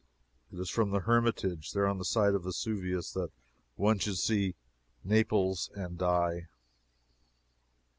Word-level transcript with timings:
It 0.51 0.57
is 0.59 0.71
from 0.71 0.89
the 0.89 1.01
Hermitage, 1.01 1.73
there 1.73 1.85
on 1.85 1.99
the 1.99 2.05
side 2.05 2.33
of 2.33 2.41
Vesuvius, 2.45 3.11
that 3.11 3.29
one 3.75 3.99
should 3.99 4.17
"see 4.17 4.55
Naples 5.05 5.69
and 5.75 5.95
die." 5.95 6.47